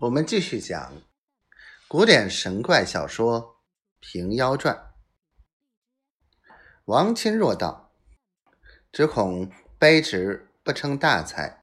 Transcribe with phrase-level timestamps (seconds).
[0.00, 0.94] 我们继续讲
[1.86, 3.42] 古典神怪小说
[4.00, 4.74] 《平妖传》。
[6.86, 7.92] 王钦若道
[8.90, 11.62] ：“只恐卑职不成大才，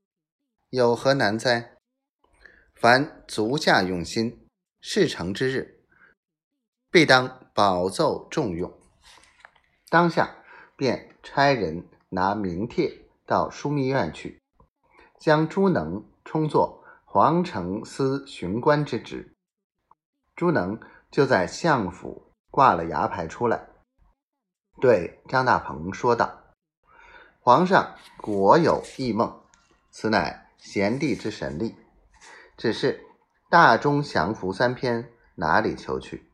[0.69, 1.77] 有何难哉？
[2.75, 4.47] 凡足下用心，
[4.81, 5.83] 事成之日，
[6.91, 8.71] 必当保奏重用。”
[9.89, 10.43] 当下
[10.75, 14.39] 便差人拿名帖到枢密院去，
[15.19, 16.76] 将朱能充作。
[17.17, 19.35] 皇城司巡官之职，
[20.35, 20.79] 朱能
[21.09, 23.69] 就在相府挂了牙牌出来，
[24.79, 26.43] 对张大鹏说道
[27.41, 29.41] ：“皇上果有异梦，
[29.89, 31.75] 此乃贤弟之神力。
[32.55, 33.03] 只是
[33.49, 36.31] 大中降服三篇，哪里求去？”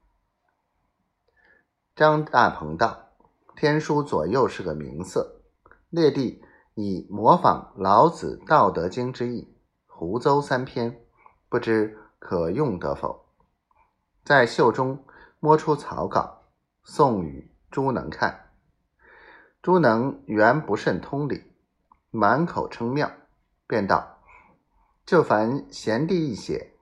[1.95, 3.07] 张大鹏道
[3.55, 5.43] ：“天书左右是个名色，
[5.89, 6.43] 列帝
[6.75, 9.49] 以模仿老子《道德经》之意。”
[9.95, 11.05] 胡诌三篇，
[11.49, 13.27] 不知可用得否？
[14.25, 15.05] 在袖中
[15.39, 16.41] 摸出草稿，
[16.83, 18.49] 送与朱能看。
[19.61, 21.43] 朱能原不甚通理，
[22.09, 23.11] 满口称妙，
[23.67, 24.17] 便道
[25.05, 26.73] ：“就凡贤弟一写，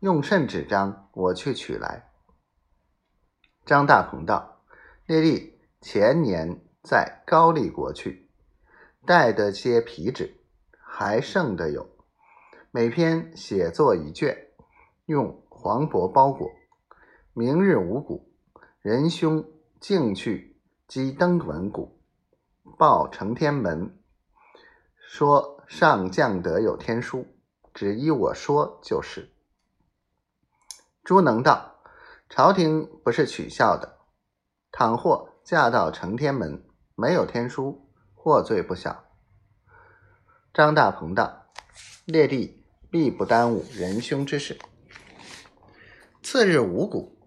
[0.00, 1.08] 用甚纸张？
[1.12, 2.10] 我去取来。”
[3.64, 4.62] 张大鹏道
[5.06, 8.28] ：“列弟前年在高丽国去，
[9.06, 10.40] 带的些皮纸，
[10.80, 11.88] 还剩的有。”
[12.70, 14.50] 每篇写作一卷，
[15.06, 16.50] 用黄帛包裹。
[17.32, 18.30] 明日五谷，
[18.82, 19.42] 仁兄
[19.80, 21.98] 径去击登文谷，
[22.76, 23.98] 报承天门，
[24.98, 27.26] 说上将得有天书，
[27.72, 29.32] 只依我说就是。
[31.02, 31.80] 朱能道：
[32.28, 33.96] 朝廷不是取笑的，
[34.70, 36.62] 倘或嫁到承天门，
[36.94, 39.04] 没有天书，获罪不小。
[40.52, 41.46] 张大鹏道：
[42.04, 42.57] 列弟。
[42.90, 44.58] 必不耽误仁兄之事。
[46.22, 47.18] 次日五谷，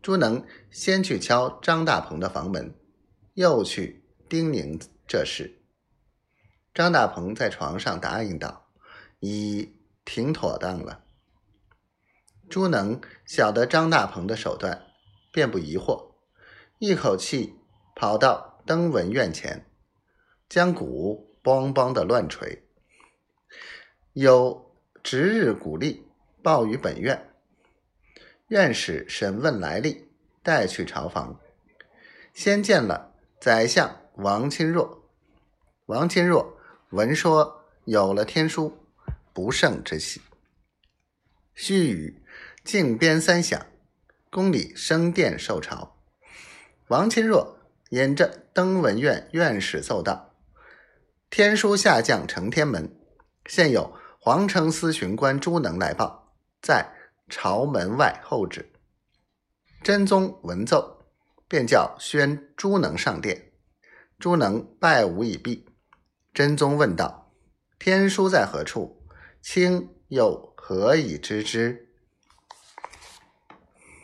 [0.00, 2.74] 朱能先去敲张大鹏的房门，
[3.34, 5.62] 又去叮咛这事。
[6.72, 8.70] 张大鹏在床上答应道
[9.20, 11.04] ：“已挺妥当了。”
[12.48, 14.86] 朱能晓得张大鹏的手段，
[15.30, 16.14] 便不疑惑，
[16.78, 17.54] 一口气
[17.94, 19.66] 跑到登文院前，
[20.48, 22.62] 将鼓梆梆的乱捶，
[24.14, 24.71] 有。
[25.02, 26.06] 值日鼓励
[26.42, 27.28] 报于本院，
[28.48, 30.08] 院使审问来历，
[30.44, 31.40] 带去朝房。
[32.32, 35.10] 先见了宰相王钦若。
[35.86, 36.56] 王钦若
[36.90, 38.78] 闻说有了天书，
[39.32, 40.22] 不胜之喜。
[41.54, 42.14] 须臾，
[42.62, 43.66] 靖边三响，
[44.30, 45.96] 宫里升殿受朝。
[46.86, 47.58] 王钦若
[47.90, 50.32] 引着登文院院士奏道
[51.28, 52.96] ：“天书下降承天门，
[53.46, 53.94] 现有。”
[54.24, 56.88] 皇城司巡官朱能来报，在
[57.28, 58.70] 朝门外候旨。
[59.82, 61.06] 真宗闻奏，
[61.48, 63.50] 便叫宣朱能上殿。
[64.20, 65.66] 朱能拜吾以毕。
[66.32, 67.32] 真宗问道
[67.80, 69.04] ：“天书在何处？
[69.42, 71.88] 卿又何以知之？”